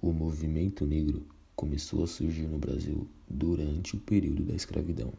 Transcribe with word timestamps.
O 0.00 0.12
movimento 0.12 0.84
negro 0.84 1.26
começou 1.56 2.04
a 2.04 2.06
surgir 2.06 2.46
no 2.46 2.58
Brasil 2.58 3.08
durante 3.28 3.96
o 3.96 4.00
período 4.00 4.42
da 4.44 4.54
escravidão. 4.54 5.12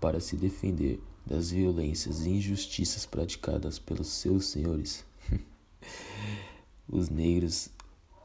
Para 0.00 0.20
se 0.20 0.36
defender 0.36 1.00
das 1.26 1.50
violências 1.50 2.24
e 2.24 2.30
injustiças 2.30 3.06
praticadas 3.06 3.78
pelos 3.78 4.08
seus 4.08 4.46
senhores, 4.46 5.04
os 6.88 7.08
negros 7.08 7.70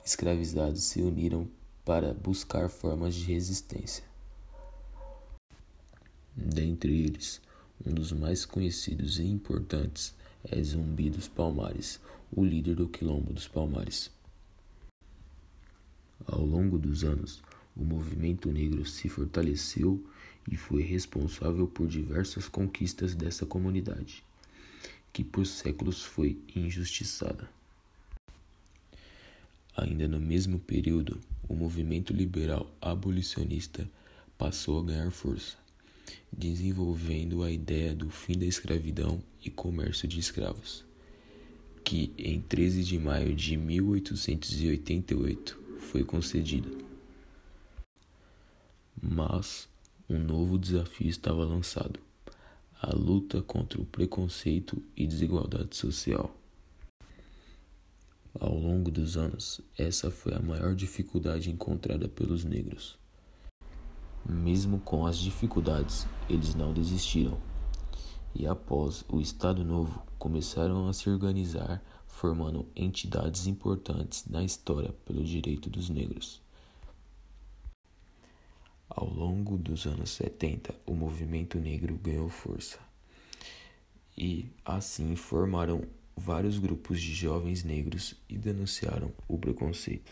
escravizados 0.03 0.83
se 0.83 1.01
uniram 1.01 1.47
para 1.83 2.13
buscar 2.13 2.69
formas 2.69 3.15
de 3.15 3.25
resistência. 3.25 4.03
Dentre 6.35 6.93
eles, 6.93 7.41
um 7.85 7.93
dos 7.93 8.11
mais 8.11 8.45
conhecidos 8.45 9.19
e 9.19 9.23
importantes 9.23 10.13
é 10.43 10.61
Zumbi 10.61 11.09
dos 11.09 11.27
Palmares, 11.27 11.99
o 12.31 12.43
líder 12.43 12.75
do 12.75 12.87
Quilombo 12.87 13.33
dos 13.33 13.47
Palmares. 13.47 14.11
Ao 16.27 16.43
longo 16.43 16.79
dos 16.79 17.03
anos, 17.03 17.43
o 17.75 17.83
movimento 17.83 18.51
negro 18.51 18.83
se 18.85 19.07
fortaleceu 19.07 20.03
e 20.49 20.55
foi 20.55 20.81
responsável 20.81 21.67
por 21.67 21.87
diversas 21.87 22.47
conquistas 22.47 23.13
dessa 23.13 23.45
comunidade, 23.45 24.23
que 25.13 25.23
por 25.23 25.45
séculos 25.45 26.03
foi 26.03 26.37
injustiçada. 26.55 27.47
Ainda 29.77 30.07
no 30.07 30.19
mesmo 30.19 30.57
período, 30.57 31.19
o 31.47 31.53
movimento 31.53 32.13
liberal 32.13 32.71
abolicionista 32.81 33.87
passou 34.37 34.79
a 34.79 34.83
ganhar 34.83 35.11
força, 35.11 35.57
desenvolvendo 36.31 37.43
a 37.43 37.51
ideia 37.51 37.93
do 37.93 38.09
fim 38.09 38.37
da 38.37 38.45
escravidão 38.45 39.21
e 39.43 39.49
comércio 39.49 40.07
de 40.07 40.17
escravos, 40.19 40.85
que 41.83 42.13
em 42.17 42.39
13 42.41 42.83
de 42.83 42.97
maio 42.97 43.35
de 43.35 43.57
1888 43.57 45.64
foi 45.85 46.03
concedida. 46.03 46.69
Mas 49.01 49.69
um 50.09 50.19
novo 50.19 50.57
desafio 50.57 51.07
estava 51.07 51.45
lançado: 51.45 51.99
a 52.81 52.93
luta 52.93 53.41
contra 53.41 53.79
o 53.79 53.85
preconceito 53.85 54.81
e 54.97 55.07
desigualdade 55.07 55.75
social. 55.75 56.35
Ao 58.37 58.53
longo 58.53 58.91
dos 58.91 59.15
anos, 59.15 59.61
essa 59.77 60.11
foi 60.11 60.33
a 60.33 60.41
maior 60.41 60.75
dificuldade 60.75 61.49
encontrada 61.49 62.09
pelos 62.09 62.43
negros. 62.43 62.97
Mesmo 64.27 64.79
com 64.79 65.05
as 65.05 65.17
dificuldades, 65.17 66.05
eles 66.29 66.53
não 66.53 66.73
desistiram. 66.73 67.39
E 68.33 68.45
após 68.45 69.05
o 69.07 69.21
Estado 69.21 69.63
Novo, 69.63 70.03
começaram 70.25 70.87
a 70.87 70.93
se 70.93 71.07
organizar 71.07 71.83
formando 72.07 72.67
entidades 72.75 73.45
importantes 73.45 74.25
na 74.25 74.43
história 74.43 74.91
pelo 75.05 75.23
direito 75.23 75.69
dos 75.69 75.87
negros. 75.87 76.41
Ao 78.89 79.07
longo 79.07 79.55
dos 79.55 79.85
anos 79.85 80.09
70, 80.09 80.73
o 80.83 80.95
movimento 80.95 81.59
negro 81.59 81.95
ganhou 82.01 82.27
força 82.27 82.79
e 84.17 84.49
assim 84.65 85.15
formaram 85.15 85.83
vários 86.17 86.57
grupos 86.57 86.99
de 86.99 87.13
jovens 87.13 87.63
negros 87.63 88.15
e 88.27 88.35
denunciaram 88.35 89.11
o 89.27 89.37
preconceito. 89.37 90.11